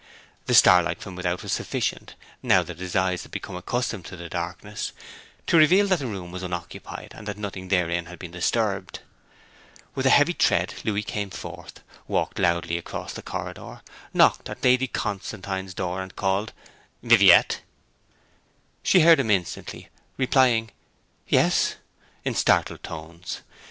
[0.47, 4.29] The starlight from without was sufficient, now that his eyes had become accustomed to the
[4.29, 4.93] darkness,
[5.45, 9.01] to reveal that the room was unoccupied, and that nothing therein had been disturbed.
[9.93, 14.87] With a heavy tread Louis came forth, walked loudly across the corridor, knocked at Lady
[14.87, 16.51] Constantine's door, and called
[17.03, 17.61] 'Viviette!'
[18.81, 20.71] She heard him instantly, replying
[21.27, 21.75] 'Yes'
[22.25, 23.41] in startled tones.